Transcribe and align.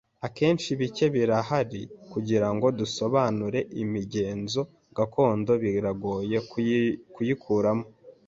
Akenshi, 0.27 0.69
bike 0.79 1.05
birahari 1.15 1.81
kugirango 2.11 2.65
dusobanure 2.79 3.59
imigenzo 3.83 4.61
gakondo 4.97 5.51
biragoye 5.63 6.37
kuyikuramo 7.13 7.85